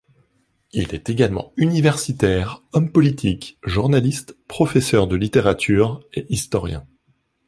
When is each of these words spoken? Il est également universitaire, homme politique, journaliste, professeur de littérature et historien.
Il 0.71 0.95
est 0.95 1.09
également 1.11 1.53
universitaire, 1.57 2.63
homme 2.73 2.91
politique, 2.91 3.59
journaliste, 3.63 4.35
professeur 4.47 5.05
de 5.05 5.15
littérature 5.15 6.03
et 6.11 6.25
historien. 6.33 6.87